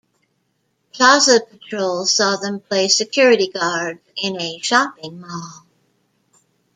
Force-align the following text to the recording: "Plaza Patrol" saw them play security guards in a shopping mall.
"Plaza 0.93 1.41
Patrol" 1.41 2.07
saw 2.07 2.35
them 2.35 2.59
play 2.59 2.87
security 2.87 3.47
guards 3.47 3.99
in 4.17 4.41
a 4.41 4.57
shopping 4.59 5.19
mall. 5.21 5.67